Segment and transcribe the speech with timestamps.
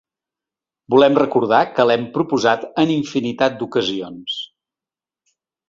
[0.93, 4.43] Volem recordar que l’hem proposat en infinitat d’ocasions.